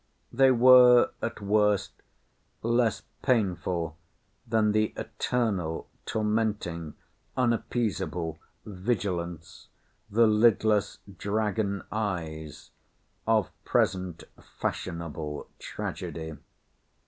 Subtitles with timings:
[0.33, 1.91] They were, at worst,
[2.63, 3.97] less painful
[4.47, 6.95] than the eternal tormenting
[7.37, 9.67] unappeasable vigilance,
[10.09, 12.71] the "lidless dragon eyes,"
[13.27, 14.23] of present
[14.59, 16.33] fashionable tragedy.